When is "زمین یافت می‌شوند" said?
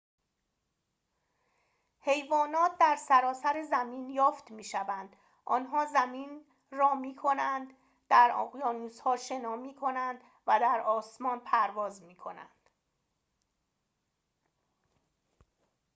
3.71-5.15